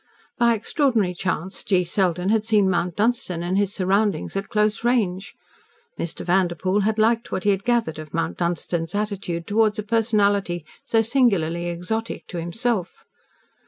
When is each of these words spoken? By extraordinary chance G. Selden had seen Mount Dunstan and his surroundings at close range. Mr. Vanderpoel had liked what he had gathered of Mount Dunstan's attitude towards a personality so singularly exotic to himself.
By 0.39 0.55
extraordinary 0.55 1.13
chance 1.13 1.61
G. 1.63 1.83
Selden 1.83 2.29
had 2.29 2.43
seen 2.43 2.67
Mount 2.71 2.95
Dunstan 2.95 3.43
and 3.43 3.55
his 3.55 3.71
surroundings 3.71 4.35
at 4.35 4.49
close 4.49 4.83
range. 4.83 5.35
Mr. 5.99 6.25
Vanderpoel 6.25 6.79
had 6.79 6.97
liked 6.97 7.31
what 7.31 7.43
he 7.43 7.51
had 7.51 7.63
gathered 7.63 7.99
of 7.99 8.11
Mount 8.11 8.39
Dunstan's 8.39 8.95
attitude 8.95 9.45
towards 9.45 9.77
a 9.77 9.83
personality 9.83 10.65
so 10.83 11.03
singularly 11.03 11.67
exotic 11.67 12.25
to 12.29 12.39
himself. 12.39 13.05